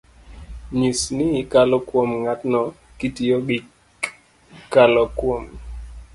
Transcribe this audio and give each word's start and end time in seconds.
nyis 0.77 0.99
ni 1.15 1.27
ikalo 1.41 1.77
kuom 1.89 2.09
ng'atno 2.21 2.61
kitiyo 2.99 3.37
gi 3.47 3.57
kk-kokalo 4.01 5.03
kuom, 5.17 5.43